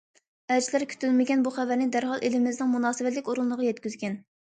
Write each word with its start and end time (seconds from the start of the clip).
ئەلچىلەر 0.53 0.85
كۈتۈلمىگەن 0.93 1.43
بۇ 1.47 1.51
خەۋەرنى 1.57 1.87
دەرھال 1.97 2.25
ئېلىمىزنىڭ 2.29 2.71
مۇناسىۋەتلىك 2.77 3.29
ئورۇنلىرىغا 3.33 3.69
يەتكۈزگەن. 3.69 4.19